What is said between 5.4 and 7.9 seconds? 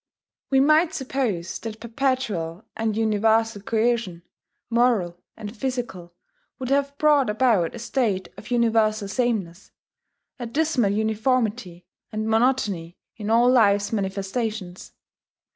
physical, would have brought about a